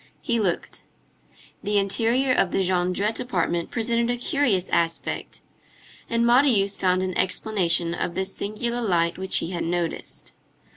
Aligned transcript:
He 0.23 0.39
looked. 0.39 0.81
The 1.61 1.77
interior 1.77 2.33
of 2.33 2.49
the 2.49 2.67
Jondrette 2.67 3.19
apartment 3.19 3.69
presented 3.69 4.09
a 4.09 4.17
curious 4.17 4.67
aspect, 4.69 5.41
and 6.09 6.25
Marius 6.25 6.75
found 6.75 7.03
an 7.03 7.15
explanation 7.15 7.93
of 7.93 8.15
the 8.15 8.25
singular 8.25 8.81
light 8.81 9.19
which 9.19 9.37
he 9.37 9.51
had 9.51 9.63
noticed. 9.63 10.33